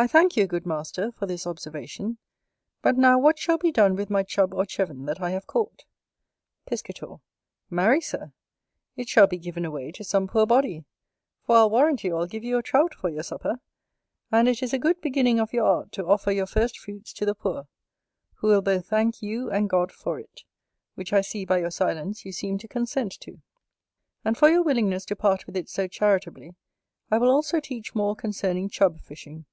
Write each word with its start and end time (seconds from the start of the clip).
I 0.00 0.06
thank 0.06 0.36
you, 0.36 0.46
good 0.46 0.64
master, 0.64 1.10
for 1.10 1.26
this 1.26 1.44
observation. 1.44 2.18
But 2.82 2.96
now 2.96 3.18
what 3.18 3.36
shall 3.36 3.58
be 3.58 3.72
done 3.72 3.96
with 3.96 4.10
my 4.10 4.22
Chub 4.22 4.54
or 4.54 4.62
Cheven 4.64 5.06
that 5.06 5.20
I 5.20 5.30
have 5.30 5.48
caught? 5.48 5.82
Piscator. 6.66 7.16
Marry, 7.68 8.00
Sir, 8.00 8.32
it 8.94 9.08
shall 9.08 9.26
be 9.26 9.38
given 9.38 9.64
away 9.64 9.90
to 9.90 10.04
some 10.04 10.28
poor 10.28 10.46
body; 10.46 10.84
for 11.44 11.56
I'll 11.56 11.68
warrant 11.70 12.04
you 12.04 12.16
I'll 12.16 12.28
give 12.28 12.44
you 12.44 12.56
a 12.58 12.62
Trout 12.62 12.94
for 12.94 13.08
your 13.08 13.24
supper: 13.24 13.56
and 14.30 14.46
it 14.46 14.62
is 14.62 14.72
a 14.72 14.78
good 14.78 15.00
beginning 15.00 15.40
of 15.40 15.52
your 15.52 15.64
art 15.66 15.90
to 15.94 16.06
offer 16.06 16.30
your 16.30 16.46
first 16.46 16.78
fruits 16.78 17.12
to 17.14 17.26
the 17.26 17.34
poor, 17.34 17.66
who 18.34 18.46
will 18.46 18.62
both 18.62 18.86
thank 18.86 19.20
you 19.20 19.50
and 19.50 19.68
God 19.68 19.90
for 19.90 20.20
it, 20.20 20.44
which 20.94 21.12
I 21.12 21.22
see 21.22 21.44
by 21.44 21.58
your 21.58 21.72
silence 21.72 22.24
you 22.24 22.30
seem 22.30 22.56
to 22.58 22.68
consent 22.68 23.16
to. 23.22 23.42
And 24.24 24.38
for 24.38 24.48
your 24.48 24.62
willingness 24.62 25.04
to 25.06 25.16
part 25.16 25.44
with 25.46 25.56
it 25.56 25.68
so 25.68 25.88
charitably, 25.88 26.54
I 27.10 27.18
will 27.18 27.30
also 27.30 27.58
teach 27.58 27.96
more 27.96 28.14
concerning 28.14 28.68
Chub 28.68 29.00
fishing. 29.00 29.46